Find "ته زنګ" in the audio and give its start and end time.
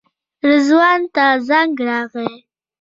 1.15-1.73